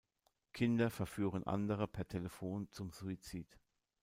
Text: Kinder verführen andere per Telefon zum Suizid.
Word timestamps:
Kinder 0.51 0.89
verführen 0.89 1.43
andere 1.45 1.87
per 1.87 2.07
Telefon 2.07 2.67
zum 2.71 2.91
Suizid. 2.91 3.45